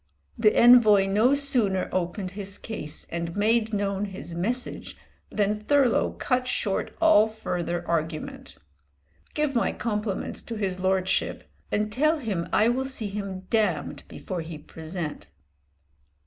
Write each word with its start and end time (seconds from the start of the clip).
The 0.35 0.57
envoy 0.59 1.05
no 1.05 1.35
sooner 1.35 1.87
opened 1.91 2.31
his 2.31 2.57
case 2.57 3.05
and 3.11 3.37
made 3.37 3.71
known 3.71 4.05
his 4.05 4.33
message, 4.33 4.97
than 5.29 5.59
Thurlow 5.59 6.13
cut 6.13 6.47
short 6.47 6.97
all 6.99 7.27
further 7.27 7.87
argument. 7.87 8.57
"Give 9.35 9.53
my 9.53 9.71
compliments 9.71 10.41
to 10.41 10.55
his 10.55 10.79
lordship, 10.79 11.43
and 11.71 11.91
tell 11.91 12.17
him 12.17 12.49
I 12.51 12.67
will 12.67 12.85
see 12.85 13.09
him 13.09 13.41
damned 13.51 14.01
before 14.07 14.41
he 14.41 14.57
present." 14.57 15.27